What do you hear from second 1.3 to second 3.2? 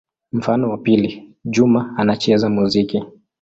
Juma anacheza muziki.